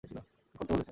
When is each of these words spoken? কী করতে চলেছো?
কী 0.03 0.07
করতে 0.07 0.65
চলেছো? 0.69 0.89